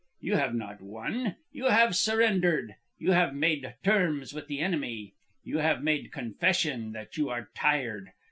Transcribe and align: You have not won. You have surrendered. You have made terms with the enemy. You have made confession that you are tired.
You 0.19 0.35
have 0.35 0.55
not 0.55 0.81
won. 0.81 1.35
You 1.51 1.65
have 1.65 1.95
surrendered. 1.95 2.73
You 2.97 3.11
have 3.11 3.35
made 3.35 3.75
terms 3.83 4.33
with 4.33 4.47
the 4.47 4.57
enemy. 4.59 5.13
You 5.43 5.59
have 5.59 5.83
made 5.83 6.11
confession 6.11 6.91
that 6.93 7.17
you 7.17 7.29
are 7.29 7.51
tired. 7.53 8.11